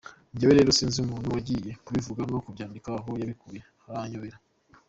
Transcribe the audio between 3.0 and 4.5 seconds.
yabikuye haranyobeye.